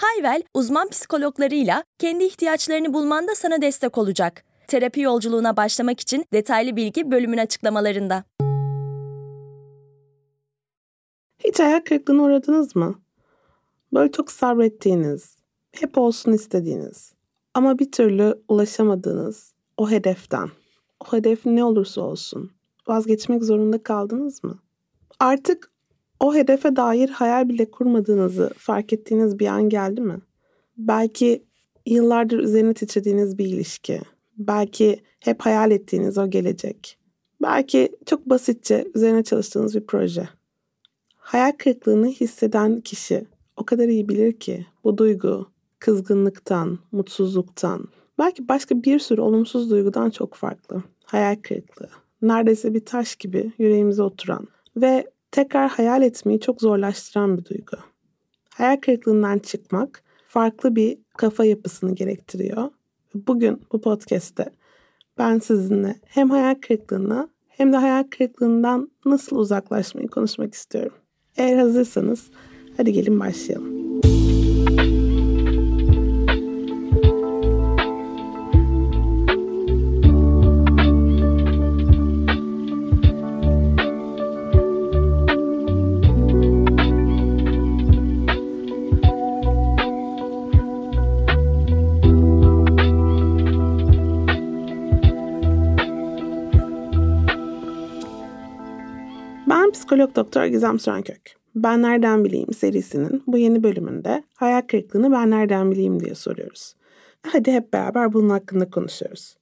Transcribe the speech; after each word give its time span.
Hayvel, 0.00 0.42
uzman 0.54 0.88
psikologlarıyla 0.88 1.84
kendi 1.98 2.24
ihtiyaçlarını 2.24 2.94
bulmanda 2.94 3.34
sana 3.34 3.62
destek 3.62 3.98
olacak. 3.98 4.44
Terapi 4.68 5.00
yolculuğuna 5.00 5.56
başlamak 5.56 6.00
için 6.00 6.24
detaylı 6.32 6.76
bilgi 6.76 7.10
bölümün 7.10 7.38
açıklamalarında. 7.38 8.24
Hiç 11.44 11.60
ayak 11.60 11.86
kırıklığına 11.86 12.22
uğradınız 12.22 12.76
mı? 12.76 13.00
Böyle 13.94 14.12
çok 14.12 14.30
sabrettiğiniz, 14.30 15.36
hep 15.72 15.98
olsun 15.98 16.32
istediğiniz 16.32 17.12
ama 17.54 17.78
bir 17.78 17.92
türlü 17.92 18.42
ulaşamadığınız 18.48 19.54
o 19.76 19.90
hedeften, 19.90 20.50
o 21.00 21.12
hedef 21.12 21.46
ne 21.46 21.64
olursa 21.64 22.00
olsun 22.00 22.50
vazgeçmek 22.88 23.44
zorunda 23.44 23.82
kaldınız 23.82 24.44
mı? 24.44 24.58
Artık 25.20 25.67
o 26.20 26.34
hedefe 26.34 26.76
dair 26.76 27.08
hayal 27.08 27.48
bile 27.48 27.70
kurmadığınızı 27.70 28.50
fark 28.56 28.92
ettiğiniz 28.92 29.38
bir 29.38 29.46
an 29.46 29.68
geldi 29.68 30.00
mi? 30.00 30.18
Belki 30.76 31.44
yıllardır 31.86 32.38
üzerine 32.38 32.74
titrediğiniz 32.74 33.38
bir 33.38 33.46
ilişki, 33.46 34.00
belki 34.36 35.00
hep 35.20 35.40
hayal 35.40 35.70
ettiğiniz 35.70 36.18
o 36.18 36.30
gelecek, 36.30 36.98
belki 37.42 37.96
çok 38.06 38.26
basitçe 38.26 38.84
üzerine 38.94 39.24
çalıştığınız 39.24 39.74
bir 39.74 39.86
proje. 39.86 40.28
Hayal 41.16 41.52
kırıklığını 41.58 42.06
hisseden 42.06 42.80
kişi 42.80 43.26
o 43.56 43.64
kadar 43.64 43.88
iyi 43.88 44.08
bilir 44.08 44.32
ki 44.32 44.66
bu 44.84 44.98
duygu 44.98 45.50
kızgınlıktan, 45.78 46.78
mutsuzluktan, 46.92 47.88
belki 48.18 48.48
başka 48.48 48.82
bir 48.82 48.98
sürü 48.98 49.20
olumsuz 49.20 49.70
duygudan 49.70 50.10
çok 50.10 50.34
farklı. 50.34 50.82
Hayal 51.04 51.36
kırıklığı, 51.42 51.90
neredeyse 52.22 52.74
bir 52.74 52.84
taş 52.84 53.16
gibi 53.16 53.52
yüreğimize 53.58 54.02
oturan 54.02 54.48
ve 54.76 55.10
tekrar 55.30 55.70
hayal 55.70 56.02
etmeyi 56.02 56.40
çok 56.40 56.60
zorlaştıran 56.60 57.38
bir 57.38 57.44
duygu. 57.44 57.76
Hayal 58.54 58.76
kırıklığından 58.76 59.38
çıkmak 59.38 60.02
farklı 60.26 60.76
bir 60.76 60.98
kafa 61.16 61.44
yapısını 61.44 61.94
gerektiriyor. 61.94 62.70
Bugün 63.14 63.62
bu 63.72 63.80
podcast'te 63.80 64.50
ben 65.18 65.38
sizinle 65.38 65.96
hem 66.06 66.30
hayal 66.30 66.54
kırıklığına 66.54 67.28
hem 67.48 67.72
de 67.72 67.76
hayal 67.76 68.04
kırıklığından 68.10 68.90
nasıl 69.04 69.36
uzaklaşmayı 69.36 70.08
konuşmak 70.08 70.54
istiyorum. 70.54 70.92
Eğer 71.36 71.58
hazırsanız 71.58 72.30
hadi 72.76 72.92
gelin 72.92 73.20
başlayalım. 73.20 73.77
Psikolog 99.88 100.16
Doktor 100.16 100.44
Gizem 100.44 100.78
Sürenkök. 100.78 101.36
Ben 101.54 101.82
Nereden 101.82 102.24
Bileyim 102.24 102.52
serisinin 102.52 103.22
bu 103.26 103.38
yeni 103.38 103.62
bölümünde 103.62 104.24
hayal 104.34 104.60
kırıklığını 104.60 105.12
ben 105.12 105.30
nereden 105.30 105.70
bileyim 105.70 106.00
diye 106.00 106.14
soruyoruz. 106.14 106.74
Hadi 107.22 107.52
hep 107.52 107.72
beraber 107.72 108.12
bunun 108.12 108.28
hakkında 108.28 108.70
konuşuyoruz. 108.70 109.36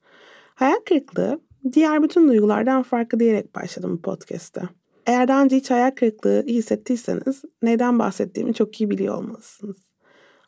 Hayal 0.55 0.77
kırıklığı 0.89 1.41
diğer 1.73 2.03
bütün 2.03 2.29
duygulardan 2.29 2.83
farklı 2.83 3.21
diyerek 3.21 3.55
başladım 3.55 3.97
bu 3.99 4.03
podcast'te. 4.03 4.63
Eğer 5.07 5.29
daha 5.29 5.43
önce 5.43 5.57
hiç 5.57 5.71
hayal 5.71 5.91
kırıklığı 5.91 6.45
hissettiyseniz 6.47 7.43
neden 7.63 7.99
bahsettiğimi 7.99 8.55
çok 8.55 8.81
iyi 8.81 8.91
biliyor 8.91 9.15
olmalısınız. 9.15 9.77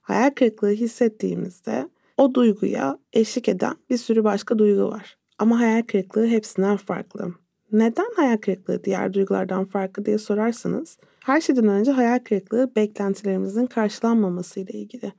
Hayal 0.02 0.30
kırıklığı 0.30 0.70
hissettiğimizde 0.70 1.88
o 2.16 2.34
duyguya 2.34 2.98
eşlik 3.12 3.48
eden 3.48 3.74
bir 3.90 3.96
sürü 3.96 4.24
başka 4.24 4.58
duygu 4.58 4.88
var. 4.88 5.18
Ama 5.38 5.60
hayal 5.60 5.82
kırıklığı 5.82 6.26
hepsinden 6.26 6.76
farklı. 6.76 7.34
Neden 7.72 8.12
hayal 8.16 8.36
kırıklığı 8.36 8.84
diğer 8.84 9.12
duygulardan 9.12 9.64
farklı 9.64 10.04
diye 10.04 10.18
sorarsanız, 10.18 10.98
her 11.24 11.40
şeyden 11.40 11.68
önce 11.68 11.90
hayal 11.90 12.18
kırıklığı 12.18 12.74
beklentilerimizin 12.76 13.66
karşılanmaması 13.66 14.60
ile 14.60 14.72
ilgili. 14.72 15.12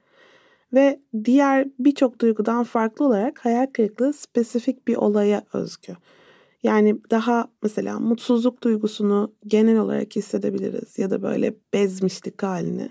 Ve 0.73 0.99
diğer 1.23 1.67
birçok 1.79 2.21
duygudan 2.21 2.63
farklı 2.63 3.05
olarak 3.05 3.45
hayal 3.45 3.67
kırıklığı 3.73 4.13
spesifik 4.13 4.87
bir 4.87 4.95
olaya 4.95 5.43
özgü. 5.53 5.95
Yani 6.63 6.99
daha 7.11 7.47
mesela 7.63 7.99
mutsuzluk 7.99 8.63
duygusunu 8.63 9.33
genel 9.47 9.77
olarak 9.77 10.15
hissedebiliriz 10.15 10.99
ya 10.99 11.09
da 11.09 11.21
böyle 11.21 11.55
bezmişlik 11.73 12.43
halini. 12.43 12.89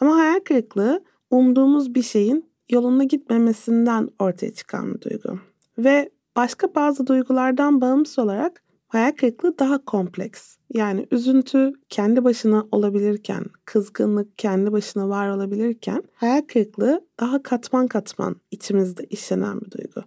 Ama 0.00 0.16
hayal 0.16 0.40
kırıklığı 0.40 1.04
umduğumuz 1.30 1.94
bir 1.94 2.02
şeyin 2.02 2.50
yolunda 2.70 3.04
gitmemesinden 3.04 4.08
ortaya 4.18 4.54
çıkan 4.54 4.94
bir 4.94 5.00
duygu. 5.00 5.38
Ve 5.78 6.10
başka 6.36 6.74
bazı 6.74 7.06
duygulardan 7.06 7.80
bağımsız 7.80 8.18
olarak 8.18 8.65
Hayal 8.88 9.12
kırıklığı 9.12 9.58
daha 9.58 9.84
kompleks. 9.84 10.56
Yani 10.74 11.06
üzüntü 11.10 11.72
kendi 11.88 12.24
başına 12.24 12.66
olabilirken, 12.72 13.44
kızgınlık 13.64 14.38
kendi 14.38 14.72
başına 14.72 15.08
var 15.08 15.28
olabilirken, 15.28 16.02
hayal 16.14 16.42
kırıklığı 16.42 17.06
daha 17.20 17.42
katman 17.42 17.86
katman 17.86 18.36
içimizde 18.50 19.04
işlenen 19.04 19.60
bir 19.60 19.70
duygu. 19.70 20.00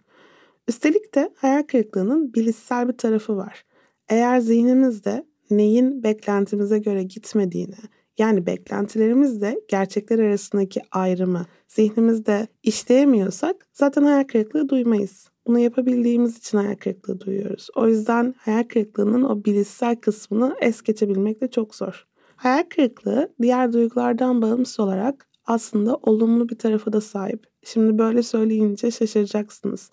Üstelik 0.67 1.15
de 1.15 1.33
hayal 1.35 1.63
kırıklığının 1.63 2.33
bilişsel 2.33 2.87
bir 2.87 2.97
tarafı 2.97 3.37
var. 3.37 3.65
Eğer 4.09 4.39
zihnimizde 4.39 5.25
neyin 5.51 6.03
beklentimize 6.03 6.79
göre 6.79 7.03
gitmediğini, 7.03 7.75
yani 8.17 8.45
beklentilerimizle 8.45 9.59
gerçekler 9.67 10.19
arasındaki 10.19 10.81
ayrımı 10.91 11.45
zihnimizde 11.67 12.47
işleyemiyorsak 12.63 13.67
zaten 13.73 14.03
hayal 14.03 14.23
kırıklığı 14.23 14.69
duymayız. 14.69 15.29
Bunu 15.49 15.59
yapabildiğimiz 15.59 16.37
için 16.37 16.57
hayal 16.57 16.75
kırıklığı 16.75 17.19
duyuyoruz. 17.19 17.67
O 17.75 17.87
yüzden 17.87 18.35
hayal 18.37 18.63
kırıklığının 18.63 19.23
o 19.23 19.45
bilişsel 19.45 19.95
kısmını 19.95 20.55
es 20.61 20.81
geçebilmek 20.81 21.41
de 21.41 21.47
çok 21.47 21.75
zor. 21.75 22.07
Hayal 22.35 22.63
kırıklığı 22.69 23.33
diğer 23.41 23.73
duygulardan 23.73 24.41
bağımsız 24.41 24.79
olarak 24.79 25.27
aslında 25.45 25.95
olumlu 25.95 26.49
bir 26.49 26.57
tarafı 26.57 26.93
da 26.93 27.01
sahip. 27.01 27.47
Şimdi 27.63 27.97
böyle 27.97 28.23
söyleyince 28.23 28.91
şaşıracaksınız. 28.91 29.89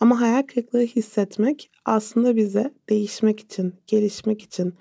Ama 0.00 0.20
hayal 0.20 0.42
kırıklığı 0.42 0.82
hissetmek 0.82 1.70
aslında 1.84 2.36
bize 2.36 2.74
değişmek 2.88 3.40
için, 3.40 3.74
gelişmek 3.86 4.42
için, 4.42 4.74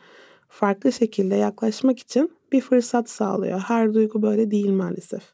farklı 0.49 0.91
şekilde 0.91 1.35
yaklaşmak 1.35 1.99
için 1.99 2.31
bir 2.51 2.61
fırsat 2.61 3.09
sağlıyor. 3.09 3.59
Her 3.59 3.93
duygu 3.93 4.21
böyle 4.21 4.51
değil 4.51 4.71
maalesef. 4.71 5.33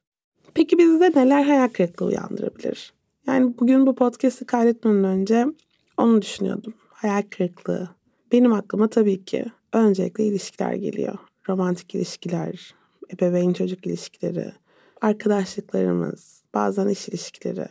Peki 0.54 0.78
bizde 0.78 1.12
neler 1.16 1.44
hayal 1.44 1.68
kırıklığı 1.68 2.06
uyandırabilir? 2.06 2.94
Yani 3.28 3.58
bugün 3.60 3.86
bu 3.86 3.96
podcast'i 3.96 4.46
kaydetmeden 4.46 5.04
önce 5.04 5.46
onu 5.98 6.22
düşünüyordum. 6.22 6.74
Hayal 6.90 7.24
kırıklığı. 7.30 7.90
Benim 8.32 8.54
aklıma 8.54 8.88
tabii 8.88 9.26
ki 9.26 9.46
öncelikle 9.74 10.26
ilişkiler 10.26 10.74
geliyor. 10.74 11.18
Romantik 11.50 11.96
ilişkiler, 11.96 12.76
ebeveyn 13.14 13.54
çocuk 13.54 13.88
ilişkileri, 13.88 14.54
arkadaşlıklarımız, 15.02 16.44
bazen 16.54 16.88
iş 16.88 17.10
ilişkileri. 17.10 17.66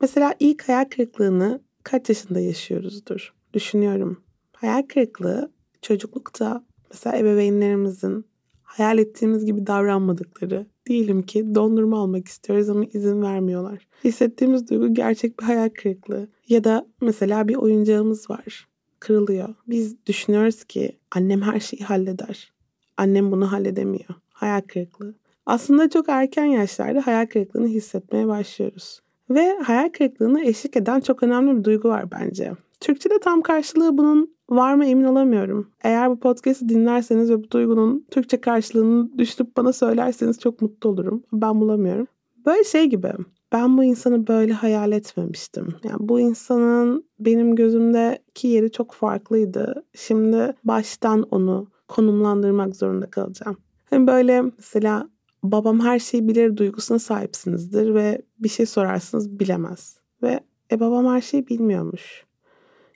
Mesela 0.00 0.34
ilk 0.40 0.68
hayal 0.68 0.84
kırıklığını 0.84 1.60
kaç 1.82 2.08
yaşında 2.08 2.40
yaşıyoruzdur? 2.40 3.34
Düşünüyorum. 3.54 4.24
Hayal 4.52 4.82
kırıklığı 4.82 5.52
çocuklukta 5.82 6.64
mesela 6.90 7.18
ebeveynlerimizin 7.18 8.26
hayal 8.62 8.98
ettiğimiz 8.98 9.44
gibi 9.44 9.66
davranmadıkları. 9.66 10.66
Diyelim 10.86 11.22
ki 11.22 11.54
dondurma 11.54 11.98
almak 11.98 12.28
istiyoruz 12.28 12.68
ama 12.68 12.84
izin 12.84 13.22
vermiyorlar. 13.22 13.86
Hissettiğimiz 14.04 14.70
duygu 14.70 14.94
gerçek 14.94 15.40
bir 15.40 15.44
hayal 15.44 15.68
kırıklığı. 15.68 16.28
Ya 16.48 16.64
da 16.64 16.86
mesela 17.00 17.48
bir 17.48 17.54
oyuncağımız 17.54 18.30
var. 18.30 18.68
Kırılıyor. 19.00 19.54
Biz 19.68 20.06
düşünüyoruz 20.06 20.64
ki 20.64 20.98
annem 21.10 21.42
her 21.42 21.60
şeyi 21.60 21.82
halleder. 21.82 22.52
Annem 22.96 23.32
bunu 23.32 23.52
halledemiyor. 23.52 24.08
Hayal 24.32 24.60
kırıklığı. 24.60 25.14
Aslında 25.46 25.90
çok 25.90 26.08
erken 26.08 26.44
yaşlarda 26.44 27.06
hayal 27.06 27.26
kırıklığını 27.26 27.66
hissetmeye 27.66 28.26
başlıyoruz. 28.26 29.00
Ve 29.30 29.58
hayal 29.58 29.88
kırıklığına 29.88 30.44
eşlik 30.44 30.76
eden 30.76 31.00
çok 31.00 31.22
önemli 31.22 31.58
bir 31.58 31.64
duygu 31.64 31.88
var 31.88 32.10
bence. 32.10 32.52
Türkçe'de 32.84 33.18
tam 33.18 33.42
karşılığı 33.42 33.98
bunun 33.98 34.34
var 34.50 34.74
mı 34.74 34.86
emin 34.86 35.04
olamıyorum. 35.04 35.70
Eğer 35.84 36.10
bu 36.10 36.20
podcast'i 36.20 36.68
dinlerseniz 36.68 37.30
ve 37.30 37.44
bu 37.44 37.50
duygunun 37.50 38.06
Türkçe 38.10 38.40
karşılığını 38.40 39.18
düşünüp 39.18 39.56
bana 39.56 39.72
söylerseniz 39.72 40.40
çok 40.40 40.62
mutlu 40.62 40.90
olurum. 40.90 41.22
Ben 41.32 41.60
bulamıyorum. 41.60 42.06
Böyle 42.46 42.64
şey 42.64 42.86
gibi. 42.86 43.12
ben 43.52 43.78
bu 43.78 43.84
insanı 43.84 44.26
böyle 44.26 44.52
hayal 44.52 44.92
etmemiştim. 44.92 45.68
Yani 45.84 45.96
bu 46.00 46.20
insanın 46.20 47.04
benim 47.18 47.56
gözümdeki 47.56 48.48
yeri 48.48 48.72
çok 48.72 48.92
farklıydı. 48.92 49.84
Şimdi 49.94 50.54
baştan 50.64 51.22
onu 51.22 51.66
konumlandırmak 51.88 52.76
zorunda 52.76 53.10
kalacağım. 53.10 53.56
Hani 53.90 54.06
böyle 54.06 54.42
mesela 54.42 55.08
babam 55.42 55.80
her 55.80 55.98
şeyi 55.98 56.28
bilir 56.28 56.56
duygusuna 56.56 56.98
sahipsinizdir 56.98 57.94
ve 57.94 58.22
bir 58.38 58.48
şey 58.48 58.66
sorarsınız 58.66 59.38
bilemez. 59.40 59.98
Ve 60.22 60.40
e 60.72 60.80
babam 60.80 61.06
her 61.06 61.20
şeyi 61.20 61.48
bilmiyormuş. 61.48 62.24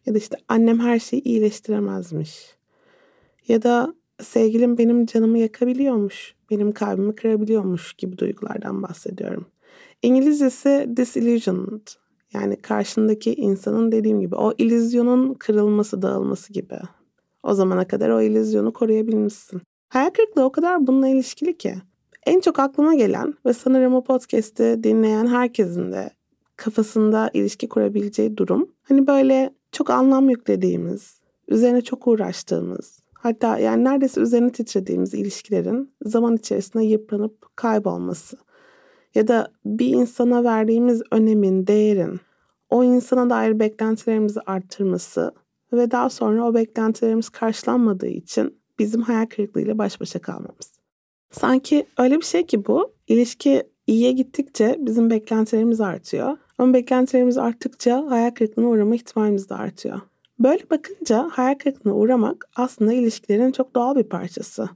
Ya 0.08 0.14
da 0.14 0.19
işte 0.19 0.37
annem 0.49 0.81
her 0.81 0.99
şeyi 0.99 1.22
iyileştiremezmiş. 1.22 2.56
Ya 3.49 3.62
da 3.62 3.94
sevgilim 4.22 4.78
benim 4.78 5.06
canımı 5.06 5.38
yakabiliyormuş, 5.38 6.34
benim 6.50 6.72
kalbimi 6.72 7.14
kırabiliyormuş 7.14 7.93
gibi 7.93 8.19
duygulardan 8.19 8.82
bahsediyorum. 8.82 9.46
İngilizcesi 10.02 10.90
disillusioned. 10.96 11.87
Yani 12.32 12.56
karşındaki 12.56 13.34
insanın 13.34 13.93
dediğim 13.93 14.20
gibi 14.20 14.34
o 14.34 14.55
illüzyonun 14.58 15.34
kırılması, 15.34 16.02
dağılması 16.02 16.52
gibi. 16.52 16.78
O 17.43 17.55
zamana 17.55 17.88
kadar 17.88 18.08
o 18.08 18.22
illüzyonu 18.22 18.72
koruyabilmişsin. 18.72 19.62
Hayal 19.88 20.10
kırıklığı 20.10 20.44
o 20.44 20.52
kadar 20.52 20.87
bununla 20.87 21.08
ilişkili 21.08 21.58
ki. 21.58 21.75
En 22.26 22.40
çok 22.40 22.58
aklıma 22.58 22.94
gelen 22.94 23.34
ve 23.46 23.52
sanırım 23.52 23.94
o 23.94 24.05
podcast'i 24.05 24.81
dinleyen 24.82 25.26
herkesin 25.26 25.93
de 25.93 26.10
kafasında 26.56 27.31
ilişki 27.34 27.69
kurabileceği 27.69 28.37
durum. 28.37 28.69
Hani 28.82 29.06
böyle 29.06 29.57
çok 29.73 29.91
anlam 29.91 30.31
yüklediğimiz, 30.31 31.20
üzerine 31.49 31.81
çok 31.81 32.06
uğraştığımız, 32.06 33.00
hatta 33.15 33.59
yani 33.59 33.85
neredeyse 33.85 34.20
üzerine 34.20 34.53
titrediğimiz 34.53 35.15
ilişkilerin 35.15 35.94
zaman 36.05 36.37
içerisinde 36.37 36.85
yıpranıp 36.85 37.56
kaybolması. 37.56 38.37
Ya 39.15 39.29
da 39.29 39.53
bir 39.65 39.88
insana 39.88 40.44
verdiğimiz 40.44 41.03
önemin, 41.11 41.67
değerin 41.67 42.20
o 42.70 42.85
insana 42.85 43.31
dair 43.31 43.59
beklentilerimizi 43.59 44.41
arttırması 44.41 45.32
ve 45.73 45.91
daha 45.91 46.11
sonra 46.11 46.47
o 46.47 46.55
beklentilerimiz 46.55 47.29
karşılanmadığı 47.29 48.06
için 48.06 48.61
bizim 48.79 49.03
hayal 49.03 49.26
kırıklığıyla 49.26 49.79
baş 49.79 50.00
başa 50.00 50.19
kalmamız. 50.19 50.79
Sanki 51.31 51.87
öyle 51.99 52.17
bir 52.17 52.25
şey 52.25 52.47
ki 52.47 52.67
bu, 52.67 52.93
ilişki 53.09 53.62
iyiye 53.88 54.12
gittikçe 54.12 54.76
bizim 54.79 55.11
beklentilerimiz 55.11 55.81
artıyor. 55.81 56.37
Ama 56.58 56.75
beklentilerimiz 56.75 57.38
arttıkça 57.38 58.06
hayal 58.11 58.31
kırıklığına 58.31 58.69
uğrama 58.69 58.94
ihtimalimiz 58.94 59.50
de 59.50 59.55
artıyor. 59.55 60.00
Böyle 60.38 60.70
bakınca 60.70 61.29
hayal 61.32 61.55
kırıklığına 61.55 61.94
uğramak 61.94 62.49
aslında 62.56 62.93
ilişkilerin 62.93 63.52
çok 63.52 63.75
doğal 63.75 63.96
bir 63.96 64.02
parçası. 64.02 64.69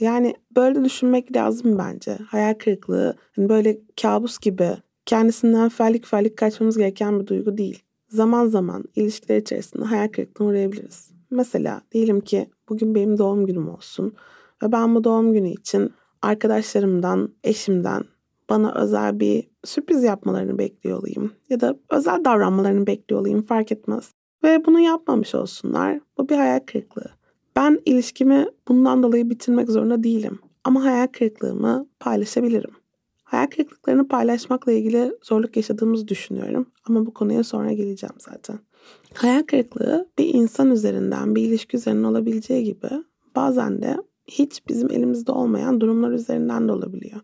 Yani 0.00 0.34
böyle 0.56 0.84
düşünmek 0.84 1.36
lazım 1.36 1.78
bence. 1.78 2.18
Hayal 2.28 2.54
kırıklığı 2.54 3.16
hani 3.36 3.48
böyle 3.48 3.78
kabus 4.02 4.38
gibi 4.38 4.68
kendisinden 5.06 5.68
fellik 5.68 6.06
fellik 6.06 6.36
kaçmamız 6.36 6.78
gereken 6.78 7.20
bir 7.20 7.26
duygu 7.26 7.58
değil. 7.58 7.82
Zaman 8.08 8.46
zaman 8.46 8.84
ilişkiler 8.96 9.36
içerisinde 9.36 9.84
hayal 9.84 10.08
kırıklığına 10.08 10.48
uğrayabiliriz. 10.48 11.10
Mesela 11.30 11.82
diyelim 11.92 12.20
ki 12.20 12.50
bugün 12.68 12.94
benim 12.94 13.18
doğum 13.18 13.46
günüm 13.46 13.68
olsun 13.68 14.14
ve 14.62 14.72
ben 14.72 14.94
bu 14.94 15.04
doğum 15.04 15.32
günü 15.32 15.50
için 15.50 15.92
arkadaşlarımdan, 16.22 17.28
eşimden 17.44 18.04
bana 18.50 18.74
özel 18.74 19.20
bir 19.20 19.48
sürpriz 19.64 20.02
yapmalarını 20.02 20.58
bekliyor 20.58 20.98
olayım 20.98 21.32
ya 21.50 21.60
da 21.60 21.78
özel 21.90 22.24
davranmalarını 22.24 22.86
bekliyor 22.86 23.20
olayım 23.20 23.42
fark 23.42 23.72
etmez. 23.72 24.12
Ve 24.44 24.64
bunu 24.66 24.80
yapmamış 24.80 25.34
olsunlar. 25.34 26.00
Bu 26.18 26.28
bir 26.28 26.36
hayal 26.36 26.60
kırıklığı. 26.66 27.10
Ben 27.56 27.80
ilişkimi 27.84 28.46
bundan 28.68 29.02
dolayı 29.02 29.30
bitirmek 29.30 29.70
zorunda 29.70 30.02
değilim. 30.02 30.38
Ama 30.64 30.84
hayal 30.84 31.06
kırıklığımı 31.06 31.86
paylaşabilirim. 32.00 32.70
Hayal 33.24 33.46
kırıklıklarını 33.46 34.08
paylaşmakla 34.08 34.72
ilgili 34.72 35.12
zorluk 35.22 35.56
yaşadığımızı 35.56 36.08
düşünüyorum. 36.08 36.66
Ama 36.88 37.06
bu 37.06 37.14
konuya 37.14 37.44
sonra 37.44 37.72
geleceğim 37.72 38.14
zaten. 38.18 38.58
Hayal 39.14 39.42
kırıklığı 39.42 40.08
bir 40.18 40.34
insan 40.34 40.70
üzerinden, 40.70 41.34
bir 41.34 41.42
ilişki 41.42 41.76
üzerinden 41.76 42.04
olabileceği 42.04 42.64
gibi 42.64 42.88
bazen 43.36 43.82
de 43.82 43.96
hiç 44.26 44.68
bizim 44.68 44.90
elimizde 44.90 45.32
olmayan 45.32 45.80
durumlar 45.80 46.10
üzerinden 46.10 46.68
de 46.68 46.72
olabiliyor. 46.72 47.20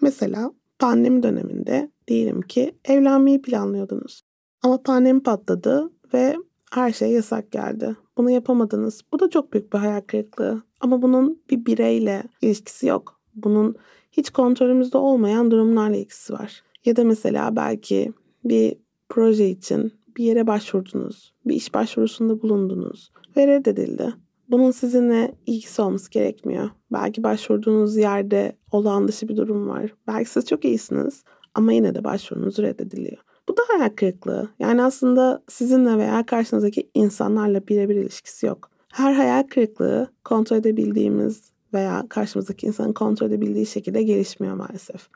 Mesela 0.00 0.52
pandemi 0.78 1.22
döneminde 1.22 1.90
diyelim 2.08 2.42
ki 2.42 2.78
evlenmeyi 2.84 3.42
planlıyordunuz. 3.42 4.22
Ama 4.62 4.82
pandemi 4.82 5.22
patladı 5.22 5.90
ve 6.14 6.36
her 6.72 6.92
şey 6.92 7.10
yasak 7.10 7.52
geldi. 7.52 7.96
Bunu 8.16 8.30
yapamadınız. 8.30 9.02
Bu 9.12 9.20
da 9.20 9.30
çok 9.30 9.52
büyük 9.52 9.72
bir 9.72 9.78
hayal 9.78 10.00
kırıklığı. 10.00 10.62
Ama 10.80 11.02
bunun 11.02 11.42
bir 11.50 11.66
bireyle 11.66 12.22
ilişkisi 12.42 12.86
yok. 12.86 13.20
Bunun 13.34 13.76
hiç 14.12 14.30
kontrolümüzde 14.30 14.98
olmayan 14.98 15.50
durumlarla 15.50 15.96
ilgisi 15.96 16.32
var. 16.32 16.62
Ya 16.84 16.96
da 16.96 17.04
mesela 17.04 17.56
belki 17.56 18.12
bir 18.44 18.76
proje 19.08 19.48
için 19.48 19.92
bir 20.16 20.24
yere 20.24 20.46
başvurdunuz. 20.46 21.34
Bir 21.46 21.54
iş 21.54 21.74
başvurusunda 21.74 22.42
bulundunuz 22.42 23.10
ve 23.36 23.46
reddedildi. 23.46 24.14
Bunun 24.50 24.70
sizinle 24.70 25.34
ilgisi 25.46 25.82
olması 25.82 26.10
gerekmiyor. 26.10 26.70
Belki 26.92 27.22
başvurduğunuz 27.22 27.96
yerde 27.96 28.56
olağan 28.72 29.08
dışı 29.08 29.28
bir 29.28 29.36
durum 29.36 29.68
var. 29.68 29.94
Belki 30.06 30.30
siz 30.30 30.46
çok 30.46 30.64
iyisiniz 30.64 31.24
ama 31.54 31.72
yine 31.72 31.94
de 31.94 32.04
başvurunuz 32.04 32.58
reddediliyor. 32.58 33.18
Bu 33.48 33.56
da 33.56 33.62
hayal 33.68 33.88
kırıklığı. 33.88 34.48
Yani 34.58 34.82
aslında 34.82 35.42
sizinle 35.48 35.98
veya 35.98 36.26
karşınızdaki 36.26 36.90
insanlarla 36.94 37.68
birebir 37.68 37.96
ilişkisi 37.96 38.46
yok. 38.46 38.70
Her 38.92 39.12
hayal 39.12 39.42
kırıklığı 39.42 40.08
kontrol 40.24 40.56
edebildiğimiz 40.56 41.52
veya 41.74 42.06
karşımızdaki 42.08 42.66
insanın 42.66 42.92
kontrol 42.92 43.26
edebildiği 43.26 43.66
şekilde 43.66 44.02
gelişmiyor 44.02 44.54
maalesef. 44.54 45.08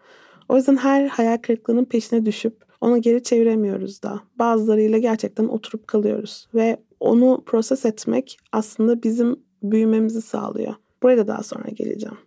O 0.48 0.56
yüzden 0.56 0.76
her 0.76 1.06
hayal 1.06 1.36
kırıklığının 1.36 1.84
peşine 1.84 2.26
düşüp 2.26 2.64
onu 2.80 3.00
geri 3.00 3.22
çeviremiyoruz 3.22 4.02
da. 4.02 4.20
Bazılarıyla 4.38 4.98
gerçekten 4.98 5.44
oturup 5.44 5.88
kalıyoruz 5.88 6.48
ve 6.54 6.76
onu 7.00 7.42
proses 7.46 7.84
etmek 7.84 8.38
aslında 8.52 9.02
bizim 9.02 9.36
büyümemizi 9.62 10.22
sağlıyor. 10.22 10.74
Buraya 11.02 11.18
da 11.18 11.28
daha 11.28 11.42
sonra 11.42 11.68
geleceğim. 11.68 12.18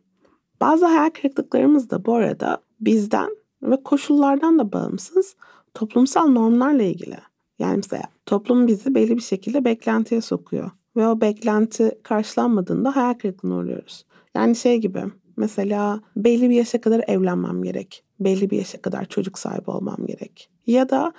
Bazı 0.62 0.86
hayal 0.86 1.10
kırıklıklarımız 1.10 1.90
da 1.90 2.06
bu 2.06 2.16
arada 2.16 2.58
bizden 2.80 3.30
ve 3.64 3.84
koşullardan 3.84 4.60
da 4.60 4.72
bağımsız 4.72 5.36
toplumsal 5.74 6.28
normlarla 6.28 6.84
ilgili. 6.84 7.18
Yani 7.60 7.75
mesela 7.75 8.04
toplum 8.25 8.68
bizi 8.68 8.96
belli 8.96 9.16
bir 9.16 9.22
şekilde 9.22 9.66
beklentiye 9.66 10.22
sokuyor 10.22 10.72
ve 10.96 11.08
o 11.08 11.22
beklenti 11.22 12.00
karşılanmadığında 12.04 12.96
hayal 12.96 13.14
kırıklığına 13.14 13.56
uğruyoruz. 13.56 14.06
Yani 14.36 14.56
şey 14.56 14.78
gibi 14.78 15.04
mesela 15.38 16.02
belli 16.16 16.50
bir 16.50 16.56
yaşa 16.56 16.81
kadar 16.81 17.04
evlenmem 17.08 17.64
gerek. 17.64 18.04
Belli 18.19 18.50
bir 18.50 18.58
yaşa 18.58 18.81
kadar 18.81 19.06
çocuk 19.06 19.40
sahibi 19.40 19.71
olmam 19.71 20.06
gerek. 20.06 20.50
Ya 20.68 20.90
da 20.90 21.14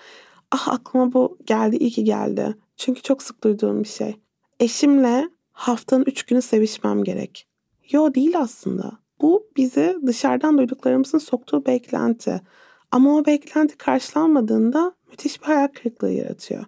ah 0.50 0.68
aklıma 0.68 1.12
bu 1.12 1.38
geldi 1.46 1.76
iyi 1.76 1.90
ki 1.90 2.04
geldi. 2.04 2.54
Çünkü 2.76 3.02
çok 3.02 3.22
sık 3.22 3.44
duyduğum 3.44 3.82
bir 3.82 3.88
şey. 3.88 4.16
Eşimle 4.60 5.28
haftanın 5.52 6.04
üç 6.06 6.22
günü 6.22 6.42
sevişmem 6.42 7.04
gerek. 7.04 7.46
Yo 7.90 8.14
değil 8.14 8.38
aslında. 8.38 8.92
Bu 9.20 9.46
bizi 9.56 9.96
dışarıdan 10.06 10.58
duyduklarımızın 10.58 11.18
soktuğu 11.18 11.66
beklenti. 11.66 12.40
Ama 12.90 13.16
o 13.16 13.26
beklenti 13.26 13.78
karşılanmadığında 13.78 14.94
müthiş 15.10 15.40
bir 15.42 15.46
hayal 15.46 15.68
kırıklığı 15.68 16.10
yaratıyor. 16.10 16.64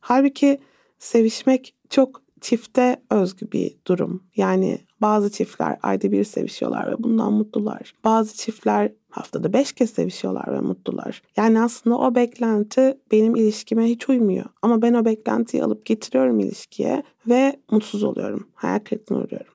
Halbuki 0.00 0.58
sevişmek 0.98 1.74
çok 1.90 2.22
çifte 2.40 3.02
özgü 3.10 3.52
bir 3.52 3.78
durum. 3.86 4.24
Yani 4.36 4.78
bazı 5.00 5.30
çiftler 5.30 5.78
ayda 5.82 6.12
bir 6.12 6.24
sevişiyorlar 6.24 6.92
ve 6.92 7.02
bundan 7.02 7.32
mutlular. 7.32 7.94
Bazı 8.04 8.36
çiftler 8.36 8.92
haftada 9.10 9.52
beş 9.52 9.72
kez 9.72 9.90
sevişiyorlar 9.90 10.52
ve 10.52 10.60
mutlular. 10.60 11.22
Yani 11.36 11.60
aslında 11.60 11.98
o 11.98 12.14
beklenti 12.14 12.98
benim 13.12 13.36
ilişkime 13.36 13.84
hiç 13.84 14.08
uymuyor. 14.08 14.44
Ama 14.62 14.82
ben 14.82 14.94
o 14.94 15.04
beklentiyi 15.04 15.64
alıp 15.64 15.86
getiriyorum 15.86 16.40
ilişkiye 16.40 17.02
ve 17.28 17.60
mutsuz 17.70 18.02
oluyorum. 18.02 18.48
Hayal 18.54 18.78
kırıklığına 18.78 19.20
uğruyorum. 19.24 19.52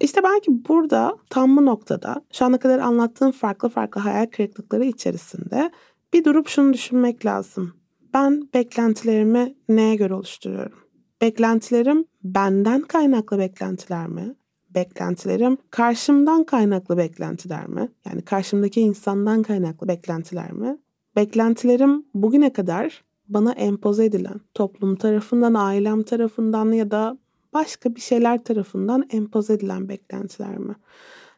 İşte 0.00 0.22
belki 0.22 0.68
burada 0.68 1.16
tam 1.30 1.56
bu 1.56 1.66
noktada 1.66 2.22
şu 2.32 2.44
ana 2.44 2.58
kadar 2.58 2.78
anlattığım 2.78 3.32
farklı 3.32 3.68
farklı 3.68 4.00
hayal 4.00 4.26
kırıklıkları 4.26 4.84
içerisinde 4.84 5.70
bir 6.12 6.24
durup 6.24 6.48
şunu 6.48 6.72
düşünmek 6.72 7.26
lazım. 7.26 7.72
Ben 8.14 8.48
beklentilerimi 8.54 9.54
neye 9.68 9.94
göre 9.94 10.14
oluşturuyorum? 10.14 10.78
Beklentilerim 11.20 12.04
benden 12.24 12.82
kaynaklı 12.82 13.38
beklentiler 13.38 14.06
mi? 14.06 14.34
Beklentilerim 14.74 15.58
karşımdan 15.70 16.44
kaynaklı 16.44 16.96
beklentiler 16.96 17.66
mi? 17.66 17.88
Yani 18.06 18.22
karşımdaki 18.22 18.80
insandan 18.80 19.42
kaynaklı 19.42 19.88
beklentiler 19.88 20.52
mi? 20.52 20.78
Beklentilerim 21.16 22.04
bugüne 22.14 22.52
kadar 22.52 23.04
bana 23.28 23.52
empoze 23.52 24.04
edilen, 24.04 24.40
toplum 24.54 24.96
tarafından, 24.96 25.54
ailem 25.54 26.02
tarafından 26.02 26.72
ya 26.72 26.90
da 26.90 27.18
başka 27.52 27.94
bir 27.94 28.00
şeyler 28.00 28.44
tarafından 28.44 29.06
empoze 29.10 29.52
edilen 29.54 29.88
beklentiler 29.88 30.58
mi? 30.58 30.74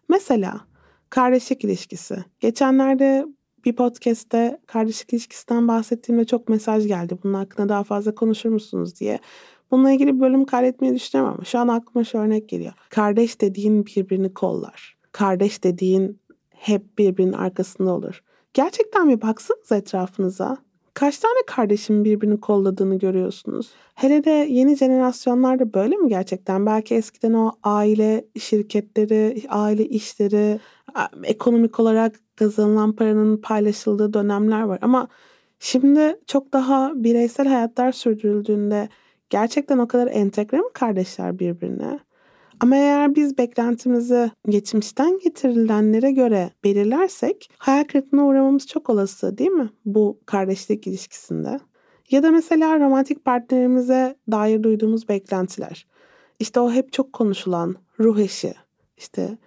Mesela 0.09 0.61
kardeşlik 1.11 1.65
ilişkisi. 1.65 2.25
Geçenlerde 2.41 3.27
bir 3.65 3.77
podcast'te 3.77 4.61
kardeşlik 4.67 5.13
ilişkisinden 5.13 5.69
bahsettiğimde 5.69 6.25
çok 6.25 6.49
mesaj 6.49 6.87
geldi. 6.87 7.19
Bunun 7.23 7.35
hakkında 7.35 7.69
daha 7.69 7.85
fazla 7.85 8.15
konuşur 8.15 8.49
musunuz 8.49 9.01
diye. 9.01 9.19
Bununla 9.71 9.91
ilgili 9.91 10.15
bir 10.15 10.21
bölüm 10.21 10.45
kaydetmeyi 10.45 10.95
düşünüyorum 10.95 11.35
ama 11.35 11.45
şu 11.45 11.59
an 11.59 11.69
aklıma 11.69 12.05
şu 12.05 12.19
örnek 12.19 12.49
geliyor. 12.49 12.73
Kardeş 12.89 13.41
dediğin 13.41 13.87
birbirini 13.87 14.35
kollar. 14.35 14.97
Kardeş 15.13 15.65
dediğin 15.65 16.21
hep 16.51 16.99
birbirinin 16.99 17.33
arkasında 17.33 17.93
olur. 17.93 18.23
Gerçekten 18.55 19.09
bir 19.09 19.21
baksanız 19.21 19.73
etrafınıza. 19.73 20.57
Kaç 20.95 21.19
tane 21.19 21.39
kardeşin 21.47 22.05
birbirini 22.05 22.41
kolladığını 22.41 22.99
görüyorsunuz. 22.99 23.71
Hele 23.95 24.25
de 24.25 24.31
yeni 24.31 24.77
jenerasyonlarda 24.77 25.75
böyle 25.75 25.97
mi 25.97 26.09
gerçekten? 26.09 26.67
Belki 26.67 26.95
eskiden 26.95 27.33
o 27.33 27.53
aile 27.63 28.25
şirketleri, 28.39 29.43
aile 29.49 29.87
işleri, 29.87 30.61
ekonomik 31.25 31.81
olarak 31.81 32.21
kazanılan 32.37 32.93
paranın 32.93 33.37
paylaşıldığı 33.37 34.13
dönemler 34.13 34.63
var. 34.63 34.79
Ama 34.83 35.09
şimdi 35.59 36.17
çok 36.27 36.53
daha 36.53 36.93
bireysel 36.95 37.49
hayatlar 37.49 37.93
sürdürüldüğünde 37.93 38.89
gerçekten 39.31 39.79
o 39.79 39.89
kadar 39.89 40.07
entegre 40.07 40.59
mi 40.59 40.73
kardeşler 40.75 41.39
birbirine? 41.39 42.01
Ama 42.61 42.77
eğer 42.77 43.15
biz 43.15 43.39
beklentimizi 43.39 44.31
geçmişten 44.49 45.19
getirilenlere 45.25 46.13
göre 46.13 46.51
belirlersek 46.65 47.51
hayal 47.59 47.85
kırıklığına 47.85 48.27
uğramamız 48.27 48.67
çok 48.67 48.91
olası 48.91 49.39
değil 49.39 49.51
mi 49.51 49.71
bu 49.85 50.21
kardeşlik 50.27 50.87
ilişkisinde? 50.87 51.61
Ya 52.11 52.23
da 52.23 52.31
mesela 52.31 52.81
romantik 52.81 53.25
partnerimize 53.25 54.17
dair 54.31 54.63
duyduğumuz 54.63 55.09
beklentiler. 55.09 55.87
İşte 56.39 56.61
o 56.61 56.73
hep 56.73 56.93
çok 56.93 57.13
konuşulan 57.13 57.77
ruh 58.01 58.19
eşi. 58.19 58.55
İşte 58.97 59.39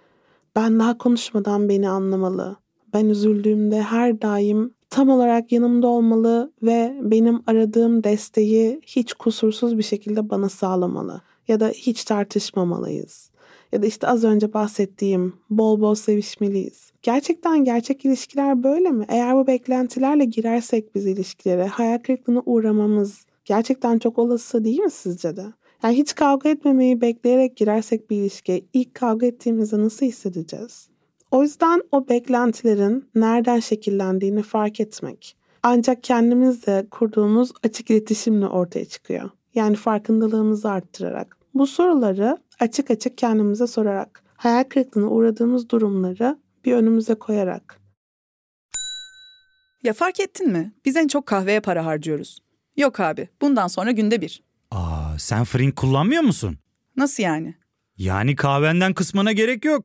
ben 0.56 0.78
daha 0.78 0.98
konuşmadan 0.98 1.68
beni 1.68 1.88
anlamalı. 1.88 2.56
Ben 2.94 3.08
üzüldüğümde 3.08 3.82
her 3.82 4.22
daim 4.22 4.74
tam 4.90 5.08
olarak 5.08 5.52
yanımda 5.52 5.86
olmalı 5.86 6.52
ve 6.62 6.94
benim 7.02 7.42
aradığım 7.46 8.04
desteği 8.04 8.80
hiç 8.86 9.12
kusursuz 9.12 9.78
bir 9.78 9.82
şekilde 9.82 10.30
bana 10.30 10.48
sağlamalı 10.48 11.20
ya 11.48 11.60
da 11.60 11.68
hiç 11.68 12.04
tartışmamalıyız. 12.04 13.30
Ya 13.72 13.82
da 13.82 13.86
işte 13.86 14.06
az 14.06 14.24
önce 14.24 14.52
bahsettiğim 14.52 15.34
bol 15.50 15.80
bol 15.80 15.94
sevişmeliyiz. 15.94 16.92
Gerçekten 17.02 17.64
gerçek 17.64 18.04
ilişkiler 18.04 18.62
böyle 18.62 18.90
mi? 18.90 19.04
Eğer 19.08 19.36
bu 19.36 19.46
beklentilerle 19.46 20.24
girersek 20.24 20.94
biz 20.94 21.06
ilişkilere 21.06 21.66
hayal 21.66 21.98
kırıklığına 21.98 22.42
uğramamız 22.46 23.26
gerçekten 23.44 23.98
çok 23.98 24.18
olası 24.18 24.64
değil 24.64 24.80
mi 24.80 24.90
sizce 24.90 25.36
de? 25.36 25.44
Yani 25.82 25.96
hiç 25.96 26.14
kavga 26.14 26.48
etmemeyi 26.48 27.00
bekleyerek 27.00 27.56
girersek 27.56 28.10
bir 28.10 28.16
ilişkiye 28.16 28.64
ilk 28.72 28.94
kavga 28.94 29.26
ettiğimizde 29.26 29.78
nasıl 29.78 30.06
hissedeceğiz? 30.06 30.87
O 31.30 31.42
yüzden 31.42 31.82
o 31.92 32.08
beklentilerin 32.08 33.10
nereden 33.14 33.60
şekillendiğini 33.60 34.42
fark 34.42 34.80
etmek 34.80 35.36
ancak 35.62 36.04
kendimizle 36.04 36.86
kurduğumuz 36.90 37.52
açık 37.62 37.90
iletişimle 37.90 38.46
ortaya 38.46 38.84
çıkıyor. 38.84 39.30
Yani 39.54 39.76
farkındalığımızı 39.76 40.70
arttırarak. 40.70 41.36
Bu 41.54 41.66
soruları 41.66 42.38
açık 42.60 42.90
açık 42.90 43.18
kendimize 43.18 43.66
sorarak, 43.66 44.22
hayal 44.36 44.64
kırıklığına 44.64 45.08
uğradığımız 45.10 45.68
durumları 45.68 46.38
bir 46.64 46.72
önümüze 46.72 47.14
koyarak. 47.14 47.80
Ya 49.82 49.92
fark 49.92 50.20
ettin 50.20 50.50
mi? 50.50 50.72
Biz 50.84 50.96
en 50.96 51.08
çok 51.08 51.26
kahveye 51.26 51.60
para 51.60 51.86
harcıyoruz. 51.86 52.38
Yok 52.76 53.00
abi, 53.00 53.28
bundan 53.40 53.66
sonra 53.66 53.90
günde 53.90 54.20
bir. 54.20 54.42
Aa, 54.70 55.18
sen 55.18 55.44
Frink 55.44 55.76
kullanmıyor 55.76 56.22
musun? 56.22 56.58
Nasıl 56.96 57.22
yani? 57.22 57.54
Yani 57.96 58.36
kahvenden 58.36 58.94
kısmına 58.94 59.32
gerek 59.32 59.64
yok. 59.64 59.84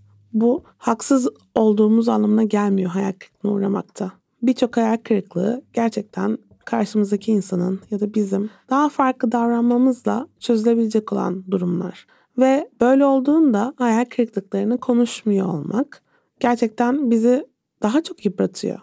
bu 0.33 0.63
haksız 0.77 1.27
olduğumuz 1.55 2.09
anlamına 2.09 2.43
gelmiyor 2.43 2.91
hayal 2.91 3.13
kırıklığına 3.19 3.53
uğramakta. 3.53 4.11
Birçok 4.41 4.77
hayal 4.77 4.97
kırıklığı 4.97 5.61
gerçekten 5.73 6.37
karşımızdaki 6.65 7.31
insanın 7.31 7.79
ya 7.91 7.99
da 7.99 8.13
bizim 8.13 8.49
daha 8.69 8.89
farklı 8.89 9.31
davranmamızla 9.31 10.27
çözülebilecek 10.39 11.13
olan 11.13 11.43
durumlar. 11.51 12.07
Ve 12.37 12.69
böyle 12.81 13.05
olduğunda 13.05 13.73
hayal 13.77 14.05
kırıklıklarını 14.05 14.77
konuşmuyor 14.77 15.47
olmak 15.47 16.01
gerçekten 16.39 17.11
bizi 17.11 17.47
daha 17.81 18.03
çok 18.03 18.25
yıpratıyor. 18.25 18.79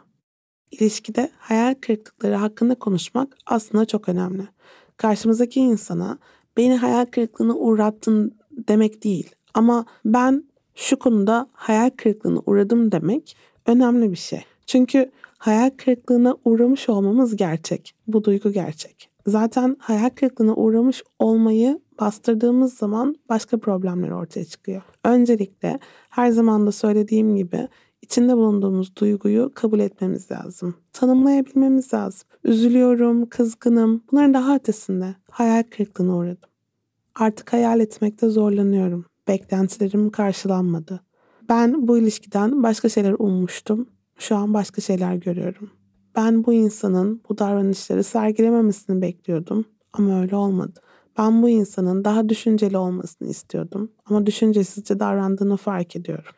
İlişkide 0.70 1.30
hayal 1.38 1.74
kırıklıkları 1.80 2.34
hakkında 2.34 2.74
konuşmak 2.74 3.36
aslında 3.46 3.84
çok 3.84 4.08
önemli. 4.08 4.48
Karşımızdaki 4.96 5.60
insana 5.60 6.18
beni 6.56 6.76
hayal 6.76 7.04
kırıklığına 7.04 7.54
uğrattın 7.54 8.38
demek 8.68 9.04
değil. 9.04 9.34
Ama 9.54 9.86
ben 10.04 10.44
şu 10.78 10.98
konuda 10.98 11.46
hayal 11.52 11.90
kırıklığına 11.90 12.40
uğradım 12.46 12.92
demek 12.92 13.36
önemli 13.66 14.10
bir 14.10 14.16
şey. 14.16 14.44
Çünkü 14.66 15.10
hayal 15.38 15.70
kırıklığına 15.76 16.36
uğramış 16.44 16.88
olmamız 16.88 17.36
gerçek. 17.36 17.94
Bu 18.06 18.24
duygu 18.24 18.50
gerçek. 18.50 19.10
Zaten 19.26 19.76
hayal 19.78 20.10
kırıklığına 20.10 20.54
uğramış 20.54 21.02
olmayı 21.18 21.80
bastırdığımız 22.00 22.74
zaman 22.74 23.16
başka 23.28 23.58
problemler 23.58 24.10
ortaya 24.10 24.44
çıkıyor. 24.44 24.82
Öncelikle 25.04 25.78
her 26.08 26.30
zaman 26.30 26.66
da 26.66 26.72
söylediğim 26.72 27.36
gibi 27.36 27.68
içinde 28.02 28.36
bulunduğumuz 28.36 28.96
duyguyu 28.96 29.52
kabul 29.54 29.78
etmemiz 29.78 30.30
lazım. 30.30 30.74
Tanımlayabilmemiz 30.92 31.94
lazım. 31.94 32.28
Üzülüyorum, 32.44 33.26
kızgınım. 33.26 34.02
Bunların 34.12 34.34
daha 34.34 34.54
ötesinde 34.54 35.14
hayal 35.30 35.62
kırıklığına 35.70 36.16
uğradım. 36.16 36.48
Artık 37.14 37.52
hayal 37.52 37.80
etmekte 37.80 38.28
zorlanıyorum. 38.28 39.04
Beklentilerim 39.28 40.10
karşılanmadı. 40.10 41.00
Ben 41.48 41.88
bu 41.88 41.98
ilişkiden 41.98 42.62
başka 42.62 42.88
şeyler 42.88 43.14
ummuştum. 43.18 43.88
Şu 44.18 44.36
an 44.36 44.54
başka 44.54 44.80
şeyler 44.80 45.14
görüyorum. 45.14 45.70
Ben 46.16 46.44
bu 46.44 46.52
insanın 46.52 47.22
bu 47.28 47.38
davranışları 47.38 48.04
sergilememesini 48.04 49.02
bekliyordum 49.02 49.64
ama 49.92 50.20
öyle 50.20 50.36
olmadı. 50.36 50.80
Ben 51.18 51.42
bu 51.42 51.48
insanın 51.48 52.04
daha 52.04 52.28
düşünceli 52.28 52.76
olmasını 52.76 53.28
istiyordum 53.28 53.92
ama 54.06 54.26
düşüncesizce 54.26 55.00
davrandığını 55.00 55.56
fark 55.56 55.96
ediyorum. 55.96 56.32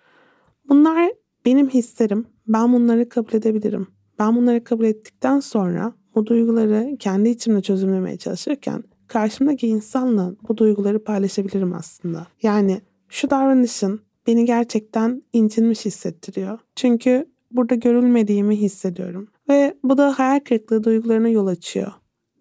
Bunlar 0.68 1.12
benim 1.44 1.68
hislerim. 1.68 2.26
Ben 2.49 2.73
bunları 2.73 3.09
kabul 3.09 3.32
edebilirim. 3.32 3.87
Ben 4.18 4.37
bunları 4.37 4.64
kabul 4.64 4.85
ettikten 4.85 5.40
sonra 5.40 5.92
bu 6.14 6.26
duyguları 6.26 6.97
kendi 6.99 7.28
içimde 7.28 7.62
çözümlemeye 7.62 8.16
çalışırken 8.16 8.85
karşımdaki 9.11 9.69
insanla 9.69 10.35
bu 10.49 10.57
duyguları 10.57 11.05
paylaşabilirim 11.05 11.73
aslında. 11.73 12.26
Yani 12.43 12.81
şu 13.09 13.31
davranışın 13.31 14.00
beni 14.26 14.45
gerçekten 14.45 15.23
incinmiş 15.33 15.85
hissettiriyor. 15.85 16.59
Çünkü 16.76 17.26
burada 17.50 17.75
görülmediğimi 17.75 18.57
hissediyorum. 18.57 19.29
Ve 19.49 19.75
bu 19.85 19.99
da 19.99 20.19
hayal 20.19 20.40
kırıklığı 20.40 20.85
duygularına 20.85 21.29
yol 21.29 21.47
açıyor. 21.47 21.93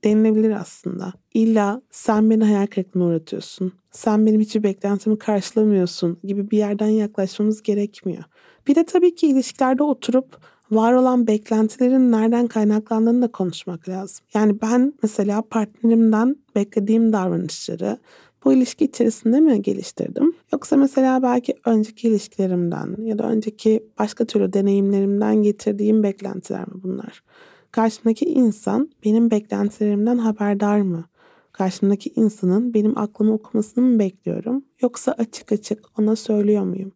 Denilebilir 0.04 0.52
aslında. 0.52 1.14
İlla 1.34 1.82
sen 1.92 2.30
beni 2.30 2.44
hayal 2.44 2.68
kırıklığına 2.68 3.06
uğratıyorsun. 3.06 3.74
Sen 3.92 4.26
benim 4.26 4.42
hiçbir 4.42 4.64
beklentimi 4.64 5.18
karşılamıyorsun 5.18 6.18
gibi 6.24 6.52
bir 6.52 6.58
yerden 6.58 6.88
yaklaşmamız 6.88 7.62
gerekmiyor. 7.62 8.24
Bir 8.68 8.76
de 8.76 8.86
tabii 8.86 9.16
ki 9.16 9.28
ilişkilerde 9.28 9.84
oturup 9.84 10.38
var 10.72 10.94
olan 10.94 11.28
beklentilerin 11.28 12.12
nereden 12.12 12.48
kaynaklandığını 12.48 13.22
da 13.22 13.32
konuşmak 13.32 13.90
lazım. 13.90 14.26
Yani 14.34 14.62
ben 14.62 14.94
mesela 15.04 15.42
partnerimden 15.42 16.36
beklediğim 16.56 17.14
davranışları 17.14 17.98
bu 18.46 18.54
ilişki 18.54 18.86
içerisinde 18.86 19.40
mi 19.40 19.62
geliştirdim? 19.62 20.34
Yoksa 20.54 20.78
mesela 20.78 21.24
belki 21.24 21.56
önceki 21.66 22.08
ilişkilerimden 22.08 22.96
ya 23.02 23.20
da 23.20 23.24
önceki 23.24 23.84
başka 24.00 24.26
türlü 24.26 24.54
deneyimlerimden 24.54 25.36
getirdiğim 25.36 26.04
beklentiler 26.04 26.62
mi 26.62 26.84
bunlar? 26.84 27.24
Karşımdaki 27.72 28.26
insan 28.26 28.90
benim 29.06 29.32
beklentilerimden 29.32 30.18
haberdar 30.18 30.82
mı? 30.82 31.06
Karşımdaki 31.52 32.12
insanın 32.16 32.74
benim 32.74 32.98
aklımı 32.98 33.34
okumasını 33.34 33.84
mı 33.84 34.00
bekliyorum? 34.00 34.66
Yoksa 34.82 35.12
açık 35.12 35.52
açık 35.52 36.00
ona 36.00 36.16
söylüyor 36.16 36.64
muyum? 36.64 36.92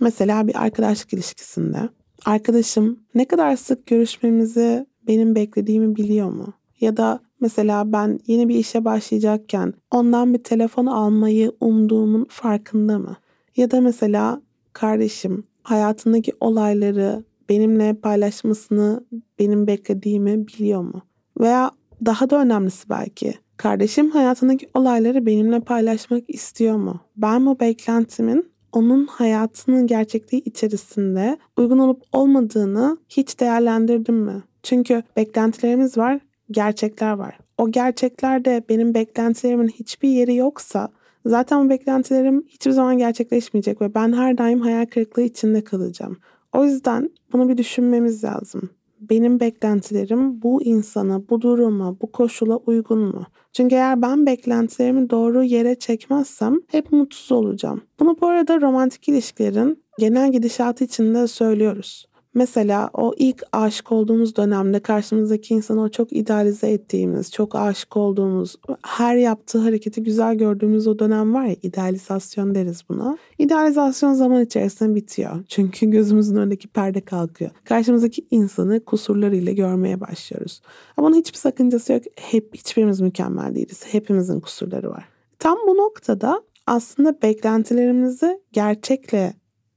Mesela 0.00 0.46
bir 0.46 0.62
arkadaşlık 0.62 1.12
ilişkisinde 1.12 1.88
arkadaşım 2.26 3.00
ne 3.14 3.24
kadar 3.24 3.56
sık 3.56 3.86
görüşmemizi 3.86 4.86
benim 5.06 5.34
beklediğimi 5.34 5.96
biliyor 5.96 6.30
mu? 6.30 6.52
Ya 6.80 6.96
da 6.96 7.20
mesela 7.40 7.92
ben 7.92 8.18
yeni 8.26 8.48
bir 8.48 8.54
işe 8.54 8.84
başlayacakken 8.84 9.74
ondan 9.90 10.34
bir 10.34 10.42
telefon 10.42 10.86
almayı 10.86 11.52
umduğumun 11.60 12.26
farkında 12.28 12.98
mı? 12.98 13.16
Ya 13.56 13.70
da 13.70 13.80
mesela 13.80 14.42
kardeşim 14.72 15.44
hayatındaki 15.62 16.32
olayları 16.40 17.24
benimle 17.48 17.94
paylaşmasını 17.94 19.04
benim 19.38 19.66
beklediğimi 19.66 20.48
biliyor 20.48 20.80
mu? 20.80 21.02
Veya 21.40 21.70
daha 22.06 22.30
da 22.30 22.40
önemlisi 22.40 22.88
belki 22.88 23.34
kardeşim 23.56 24.10
hayatındaki 24.10 24.68
olayları 24.74 25.26
benimle 25.26 25.60
paylaşmak 25.60 26.24
istiyor 26.28 26.76
mu? 26.76 27.00
Ben 27.16 27.46
bu 27.46 27.60
beklentimin 27.60 28.50
onun 28.76 29.06
hayatının 29.06 29.86
gerçekliği 29.86 30.42
içerisinde 30.44 31.38
uygun 31.56 31.78
olup 31.78 32.02
olmadığını 32.12 32.98
hiç 33.08 33.40
değerlendirdim 33.40 34.14
mi? 34.14 34.42
Çünkü 34.62 35.02
beklentilerimiz 35.16 35.98
var, 35.98 36.20
gerçekler 36.50 37.12
var. 37.12 37.38
O 37.58 37.70
gerçeklerde 37.70 38.62
benim 38.68 38.94
beklentilerimin 38.94 39.68
hiçbir 39.68 40.08
yeri 40.08 40.36
yoksa 40.36 40.88
zaten 41.26 41.64
bu 41.64 41.70
beklentilerim 41.70 42.44
hiçbir 42.48 42.70
zaman 42.70 42.98
gerçekleşmeyecek 42.98 43.80
ve 43.80 43.94
ben 43.94 44.12
her 44.12 44.38
daim 44.38 44.60
hayal 44.60 44.86
kırıklığı 44.86 45.22
içinde 45.22 45.64
kalacağım. 45.64 46.16
O 46.52 46.64
yüzden 46.64 47.10
bunu 47.32 47.48
bir 47.48 47.56
düşünmemiz 47.56 48.24
lazım. 48.24 48.70
Benim 49.00 49.40
beklentilerim 49.40 50.42
bu 50.42 50.62
insana, 50.62 51.28
bu 51.28 51.40
duruma, 51.40 52.00
bu 52.00 52.12
koşula 52.12 52.56
uygun 52.56 52.98
mu? 52.98 53.22
Çünkü 53.52 53.74
eğer 53.74 54.02
ben 54.02 54.26
beklentilerimi 54.26 55.10
doğru 55.10 55.42
yere 55.42 55.74
çekmezsem 55.74 56.60
hep 56.66 56.92
mutsuz 56.92 57.32
olacağım. 57.32 57.82
Bunu 58.00 58.16
bu 58.20 58.26
arada 58.26 58.60
romantik 58.60 59.08
ilişkilerin 59.08 59.82
genel 59.98 60.32
gidişatı 60.32 60.84
içinde 60.84 61.26
söylüyoruz. 61.26 62.06
Mesela 62.36 62.90
o 62.94 63.14
ilk 63.16 63.42
aşık 63.52 63.92
olduğumuz 63.92 64.36
dönemde 64.36 64.80
karşımızdaki 64.80 65.54
insanı 65.54 65.82
o 65.82 65.88
çok 65.88 66.12
idealize 66.12 66.70
ettiğimiz, 66.70 67.32
çok 67.32 67.54
aşık 67.54 67.96
olduğumuz, 67.96 68.56
her 68.82 69.16
yaptığı 69.16 69.58
hareketi 69.58 70.02
güzel 70.02 70.34
gördüğümüz 70.34 70.86
o 70.86 70.98
dönem 70.98 71.34
var 71.34 71.44
ya 71.44 71.56
idealizasyon 71.62 72.54
deriz 72.54 72.82
buna. 72.88 73.18
İdealizasyon 73.38 74.12
zaman 74.12 74.44
içerisinde 74.44 74.94
bitiyor. 74.94 75.44
Çünkü 75.48 75.90
gözümüzün 75.90 76.36
önündeki 76.36 76.68
perde 76.68 77.00
kalkıyor. 77.00 77.50
Karşımızdaki 77.64 78.26
insanı 78.30 78.84
kusurlarıyla 78.84 79.52
görmeye 79.52 80.00
başlıyoruz. 80.00 80.62
Ama 80.96 81.08
bunun 81.08 81.16
hiçbir 81.16 81.38
sakıncası 81.38 81.92
yok. 81.92 82.02
Hep 82.16 82.54
hiçbirimiz 82.54 83.00
mükemmel 83.00 83.54
değiliz. 83.54 83.84
Hepimizin 83.86 84.40
kusurları 84.40 84.90
var. 84.90 85.04
Tam 85.38 85.58
bu 85.66 85.76
noktada 85.76 86.42
aslında 86.66 87.22
beklentilerimizi 87.22 88.40
gerçekle 88.52 89.34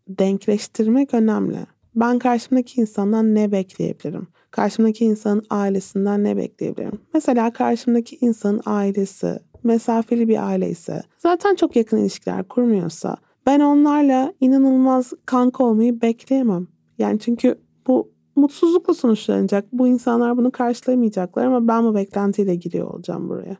denkleştirmek 0.08 1.14
önemli. 1.14 1.79
Ben 2.00 2.20
karşımdaki 2.20 2.82
insandan 2.82 3.36
ne 3.36 3.52
bekleyebilirim? 3.52 4.28
Karşımdaki 4.52 5.06
insanın 5.06 5.46
ailesinden 5.50 6.24
ne 6.24 6.38
bekleyebilirim? 6.38 7.00
Mesela 7.14 7.54
karşımdaki 7.54 8.18
insanın 8.22 8.62
ailesi 8.66 9.40
mesafeli 9.64 10.28
bir 10.28 10.48
aile 10.48 10.70
ise 10.70 11.02
zaten 11.18 11.56
çok 11.56 11.76
yakın 11.76 11.98
ilişkiler 11.98 12.44
kurmuyorsa 12.44 13.18
ben 13.46 13.60
onlarla 13.60 14.34
inanılmaz 14.42 15.14
kanka 15.26 15.64
olmayı 15.64 16.02
bekleyemem. 16.02 16.68
Yani 16.98 17.20
çünkü 17.20 17.56
bu 17.88 18.12
mutsuzlukla 18.36 18.94
sonuçlanacak. 18.94 19.66
Bu 19.74 19.88
insanlar 19.88 20.38
bunu 20.38 20.52
karşılayamayacaklar 20.52 21.46
ama 21.46 21.68
ben 21.68 21.84
bu 21.84 21.96
beklentiyle 21.96 22.56
giriyor 22.56 22.88
olacağım 22.88 23.30
buraya. 23.30 23.58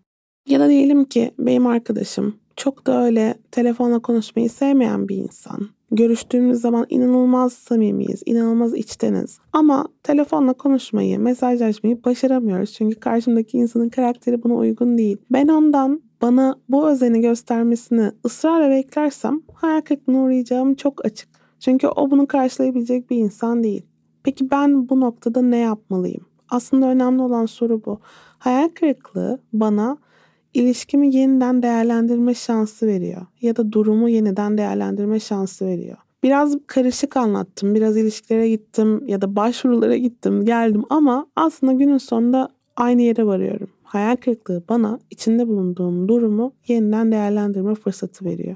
Ya 0.48 0.60
da 0.60 0.70
diyelim 0.70 1.06
ki 1.06 1.32
benim 1.40 1.68
arkadaşım 1.68 2.36
çok 2.56 2.88
da 2.88 3.04
öyle 3.04 3.36
telefonla 3.52 4.00
konuşmayı 4.00 4.50
sevmeyen 4.50 5.10
bir 5.10 5.16
insan. 5.16 5.79
Görüştüğümüz 5.92 6.62
zaman 6.62 6.86
inanılmaz 6.90 7.54
samimiyiz, 7.54 8.24
inanılmaz 8.26 8.74
içteniz. 8.74 9.40
Ama 9.54 9.88
telefonla 10.04 10.54
konuşmayı, 10.54 11.20
mesajlaşmayı 11.20 12.04
başaramıyoruz. 12.04 12.74
Çünkü 12.74 13.00
karşımdaki 13.00 13.58
insanın 13.58 13.90
karakteri 13.90 14.44
buna 14.44 14.54
uygun 14.54 14.98
değil. 14.98 15.18
Ben 15.32 15.48
ondan 15.48 16.02
bana 16.22 16.56
bu 16.70 16.90
özeni 16.90 17.22
göstermesini 17.22 18.12
ısrarla 18.26 18.70
beklersem 18.70 19.42
hayal 19.54 19.82
kırıklığına 19.82 20.22
uğrayacağım 20.24 20.76
çok 20.76 21.06
açık. 21.06 21.30
Çünkü 21.60 21.88
o 21.88 22.12
bunu 22.12 22.28
karşılayabilecek 22.28 23.10
bir 23.10 23.18
insan 23.18 23.64
değil. 23.64 23.86
Peki 24.24 24.52
ben 24.52 24.90
bu 24.90 25.00
noktada 25.00 25.42
ne 25.42 25.58
yapmalıyım? 25.58 26.26
Aslında 26.50 26.86
önemli 26.86 27.22
olan 27.22 27.46
soru 27.46 27.86
bu. 27.86 28.00
Hayal 28.40 28.70
kırıklığı 28.70 29.40
bana 29.54 29.98
ilişkimi 30.60 31.16
yeniden 31.16 31.62
değerlendirme 31.62 32.34
şansı 32.34 32.88
veriyor 32.88 33.26
ya 33.42 33.56
da 33.56 33.72
durumu 33.72 34.10
yeniden 34.10 34.58
değerlendirme 34.58 35.20
şansı 35.20 35.66
veriyor. 35.66 35.98
Biraz 36.24 36.58
karışık 36.68 37.18
anlattım. 37.18 37.76
Biraz 37.76 37.98
ilişkilere 37.98 38.50
gittim 38.50 39.08
ya 39.08 39.22
da 39.22 39.36
başvurulara 39.36 39.98
gittim, 39.98 40.46
geldim 40.46 40.84
ama 40.90 41.28
aslında 41.36 41.74
günün 41.74 41.98
sonunda 41.98 42.50
aynı 42.76 43.02
yere 43.02 43.26
varıyorum. 43.26 43.70
Hayal 43.84 44.16
kırıklığı 44.16 44.64
bana 44.70 45.00
içinde 45.10 45.48
bulunduğum 45.48 46.08
durumu 46.08 46.54
yeniden 46.68 47.12
değerlendirme 47.12 47.76
fırsatı 47.76 48.26
veriyor. 48.26 48.56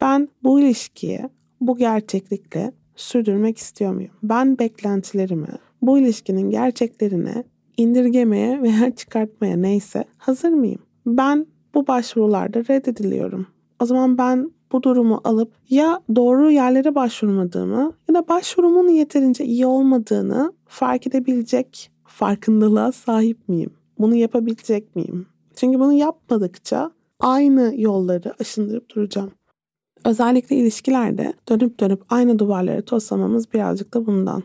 Ben 0.00 0.28
bu 0.42 0.60
ilişkiyi 0.60 1.20
bu 1.60 1.76
gerçeklikle 1.76 2.72
sürdürmek 2.96 3.58
istiyor 3.58 3.92
muyum? 3.92 4.10
Ben 4.22 4.58
beklentilerimi 4.58 5.48
bu 5.82 5.98
ilişkinin 5.98 6.50
gerçeklerine 6.50 7.44
indirgemeye 7.76 8.62
veya 8.62 8.94
çıkartmaya 8.96 9.56
neyse 9.56 10.04
hazır 10.18 10.50
mıyım? 10.50 10.80
Ben 11.16 11.46
bu 11.74 11.86
başvurularda 11.86 12.58
reddediliyorum. 12.58 13.46
O 13.80 13.86
zaman 13.86 14.18
ben 14.18 14.50
bu 14.72 14.82
durumu 14.82 15.20
alıp 15.24 15.52
ya 15.70 16.00
doğru 16.16 16.50
yerlere 16.50 16.94
başvurmadığımı 16.94 17.92
ya 18.08 18.14
da 18.14 18.28
başvurumun 18.28 18.88
yeterince 18.88 19.44
iyi 19.44 19.66
olmadığını 19.66 20.52
fark 20.66 21.06
edebilecek 21.06 21.90
farkındalığa 22.04 22.92
sahip 22.92 23.48
miyim? 23.48 23.70
Bunu 23.98 24.14
yapabilecek 24.14 24.96
miyim? 24.96 25.26
Çünkü 25.56 25.80
bunu 25.80 25.92
yapmadıkça 25.92 26.90
aynı 27.20 27.74
yolları 27.76 28.34
aşındırıp 28.40 28.94
duracağım. 28.94 29.30
Özellikle 30.04 30.56
ilişkilerde 30.56 31.32
dönüp 31.48 31.80
dönüp 31.80 32.02
aynı 32.08 32.38
duvarları 32.38 32.82
toslamamız 32.82 33.52
birazcık 33.52 33.94
da 33.94 34.06
bundan. 34.06 34.42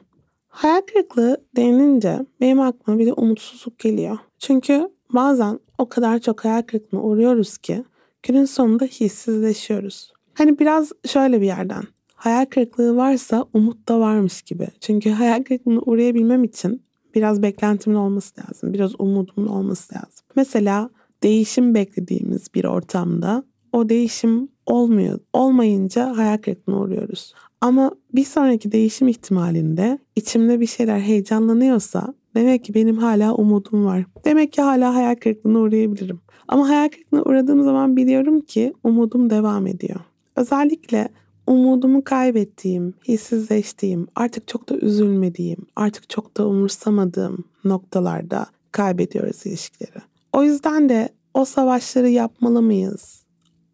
Hayal 0.47 0.81
kırıklığı 0.81 1.37
denilince 1.55 2.25
benim 2.41 2.59
aklıma 2.59 2.99
bir 2.99 3.05
de 3.05 3.13
umutsuzluk 3.13 3.79
geliyor. 3.79 4.17
Çünkü 4.39 4.89
bazen 5.13 5.59
o 5.77 5.89
kadar 5.89 6.19
çok 6.19 6.45
hayal 6.45 6.61
kırıklığına 6.61 7.03
uğruyoruz 7.03 7.57
ki 7.57 7.83
günün 8.23 8.45
sonunda 8.45 8.85
hissizleşiyoruz. 8.85 10.13
Hani 10.33 10.59
biraz 10.59 10.91
şöyle 11.07 11.41
bir 11.41 11.45
yerden. 11.45 11.83
Hayal 12.15 12.45
kırıklığı 12.45 12.95
varsa 12.95 13.45
umut 13.53 13.87
da 13.89 13.99
varmış 13.99 14.41
gibi. 14.41 14.67
Çünkü 14.81 15.09
hayal 15.09 15.43
kırıklığına 15.43 15.81
uğrayabilmem 15.85 16.43
için 16.43 16.81
biraz 17.15 17.41
beklentimin 17.41 17.95
olması 17.95 18.41
lazım. 18.41 18.73
Biraz 18.73 18.91
umudumun 18.99 19.47
olması 19.47 19.95
lazım. 19.95 20.25
Mesela 20.35 20.89
değişim 21.23 21.75
beklediğimiz 21.75 22.53
bir 22.53 22.65
ortamda 22.65 23.43
o 23.71 23.89
değişim 23.89 24.49
olmuyor. 24.65 25.19
Olmayınca 25.33 26.17
hayal 26.17 26.37
kırıklığına 26.37 26.79
uğruyoruz. 26.79 27.33
Ama 27.61 27.91
bir 28.13 28.25
sonraki 28.25 28.71
değişim 28.71 29.07
ihtimalinde 29.07 29.99
içimde 30.15 30.59
bir 30.59 30.65
şeyler 30.65 30.99
heyecanlanıyorsa 30.99 32.13
Demek 32.35 32.63
ki 32.63 32.73
benim 32.73 32.97
hala 32.97 33.33
umudum 33.33 33.85
var. 33.85 34.05
Demek 34.25 34.53
ki 34.53 34.61
hala 34.61 34.95
hayal 34.95 35.15
kırıklığına 35.15 35.59
uğrayabilirim. 35.59 36.19
Ama 36.47 36.69
hayal 36.69 36.89
kırıklığına 36.89 37.23
uğradığım 37.23 37.63
zaman 37.63 37.95
biliyorum 37.95 38.41
ki 38.41 38.73
umudum 38.83 39.29
devam 39.29 39.67
ediyor. 39.67 39.99
Özellikle 40.35 41.09
umudumu 41.47 42.03
kaybettiğim, 42.03 42.93
hissizleştiğim, 43.07 44.07
artık 44.15 44.47
çok 44.47 44.69
da 44.69 44.77
üzülmediğim, 44.77 45.65
artık 45.75 46.09
çok 46.09 46.37
da 46.37 46.47
umursamadığım 46.47 47.43
noktalarda 47.63 48.45
kaybediyoruz 48.71 49.45
ilişkileri. 49.45 50.03
O 50.33 50.43
yüzden 50.43 50.89
de 50.89 51.09
o 51.33 51.45
savaşları 51.45 52.09
yapmalı 52.09 52.61
mıyız? 52.61 53.25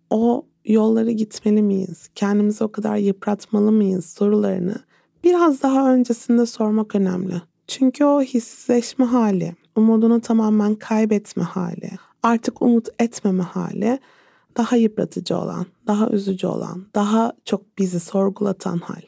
O 0.09 0.45
yolları 0.65 1.11
gitmeli 1.11 1.61
miyiz? 1.61 2.09
Kendimizi 2.15 2.63
o 2.63 2.71
kadar 2.71 2.95
yıpratmalı 2.95 3.71
mıyız 3.71 4.05
sorularını 4.05 4.75
biraz 5.23 5.63
daha 5.63 5.93
öncesinde 5.93 6.45
sormak 6.45 6.95
önemli. 6.95 7.41
Çünkü 7.71 8.05
o 8.05 8.21
hissizleşme 8.21 9.05
hali, 9.05 9.55
umudunu 9.75 10.21
tamamen 10.21 10.75
kaybetme 10.75 11.43
hali, 11.43 11.91
artık 12.23 12.61
umut 12.61 12.87
etmeme 12.99 13.43
hali 13.43 13.99
daha 14.57 14.75
yıpratıcı 14.75 15.37
olan, 15.37 15.65
daha 15.87 16.09
üzücü 16.09 16.47
olan, 16.47 16.85
daha 16.95 17.33
çok 17.45 17.77
bizi 17.77 17.99
sorgulatan 17.99 18.77
hal. 18.77 19.01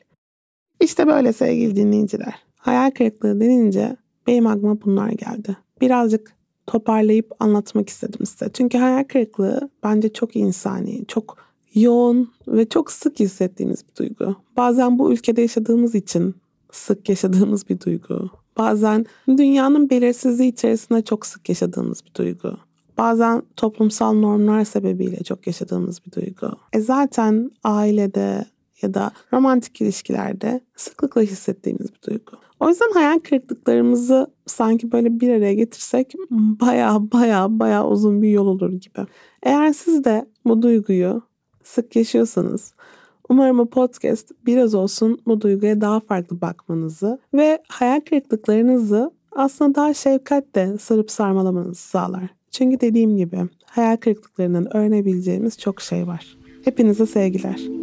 İşte 0.82 1.08
böyle 1.08 1.34
sevgili 1.34 1.76
dinleyiciler. 1.76 2.36
Hayal 2.58 2.92
kırıklığı 2.92 3.40
denince 3.40 3.98
benim 4.28 4.48
aklıma 4.48 4.82
bunlar 4.82 5.10
geldi. 5.10 5.58
Birazcık 5.82 6.36
toparlayıp 6.68 7.32
anlatmak 7.40 7.90
istedim 7.90 8.26
size. 8.26 8.50
Çünkü 8.54 8.78
hayal 8.78 9.04
kırıklığı 9.04 9.70
bence 9.84 10.14
çok 10.14 10.36
insani, 10.36 11.06
çok 11.08 11.38
yoğun 11.74 12.32
ve 12.48 12.70
çok 12.70 12.92
sık 12.92 13.20
hissettiğimiz 13.20 13.84
bir 13.88 13.96
duygu. 13.96 14.36
Bazen 14.58 15.00
bu 15.00 15.14
ülkede 15.14 15.42
yaşadığımız 15.42 15.96
için 15.96 16.36
sık 16.72 17.10
yaşadığımız 17.10 17.70
bir 17.70 17.80
duygu. 17.80 18.43
Bazen 18.58 19.06
dünyanın 19.28 19.90
belirsizliği 19.90 20.52
içerisinde 20.52 21.02
çok 21.02 21.26
sık 21.26 21.50
yaşadığımız 21.50 22.06
bir 22.06 22.14
duygu. 22.14 22.58
Bazen 22.98 23.44
toplumsal 23.56 24.14
normlar 24.14 24.64
sebebiyle 24.64 25.24
çok 25.24 25.48
yaşadığımız 25.48 26.06
bir 26.06 26.12
duygu. 26.12 26.48
E 26.74 26.80
zaten 26.80 27.52
ailede 27.64 28.46
ya 28.82 28.94
da 28.94 29.12
romantik 29.34 29.82
ilişkilerde 29.82 30.62
sıklıkla 30.76 31.22
hissettiğimiz 31.22 31.88
bir 31.94 32.10
duygu. 32.10 32.32
O 32.60 32.70
yüzden 32.70 32.92
hayal 32.94 33.20
kırıklıklarımızı 33.20 34.28
sanki 34.46 34.92
böyle 34.92 35.20
bir 35.20 35.30
araya 35.30 35.54
getirsek 35.54 36.14
baya 36.32 37.00
baya 37.14 37.60
baya 37.60 37.88
uzun 37.88 38.22
bir 38.22 38.30
yol 38.30 38.48
olur 38.48 38.72
gibi. 38.72 39.06
Eğer 39.44 39.74
siz 39.74 40.04
de 40.04 40.26
bu 40.46 40.62
duyguyu 40.62 41.22
sık 41.64 41.96
yaşıyorsanız 41.96 42.74
Umarım 43.30 43.58
bu 43.58 43.70
podcast 43.70 44.32
biraz 44.46 44.76
olsun 44.76 45.22
bu 45.26 45.42
duyguya 45.42 45.82
daha 45.82 46.00
farklı 46.00 46.42
bakmanızı 46.42 47.20
ve 47.34 47.60
hayal 47.68 48.00
kırıklıklarınızı 48.00 49.12
aslında 49.32 49.76
daha 49.76 49.94
şefkatle 49.94 50.78
sarıp 50.78 51.12
sarmalamanızı 51.12 51.82
sağlar. 51.82 52.30
Çünkü 52.52 52.80
dediğim 52.80 53.18
gibi 53.18 53.40
hayal 53.66 53.98
kırıklıklarından 53.98 54.78
öğrenebileceğimiz 54.78 55.58
çok 55.60 55.82
şey 55.82 56.08
var. 56.08 56.38
Hepinize 56.64 57.06
sevgiler. 57.06 57.83